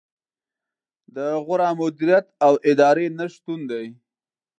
د 1.15 1.17
غوره 1.45 1.69
مدیریت 1.79 2.25
او 2.45 2.53
ادارې 2.69 3.07
نه 3.17 3.25
شتون 3.33 3.59
دی. 3.71 3.85